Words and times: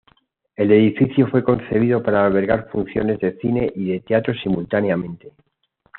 El 0.55 0.71
edificio 0.71 1.27
fue 1.27 1.43
concebido 1.43 2.01
para 2.01 2.25
albergar 2.25 2.69
funciones 2.71 3.19
de 3.19 3.37
cine 3.37 3.71
y 3.75 3.91
de 3.91 3.99
teatro 3.99 4.33
simultáneamente. 4.33 5.31